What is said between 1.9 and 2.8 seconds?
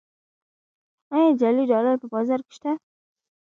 په بازار کې شته؟